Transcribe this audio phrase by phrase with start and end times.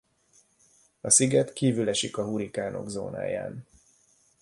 [1.01, 3.65] A sziget kívül esik a hurrikánok zónáján.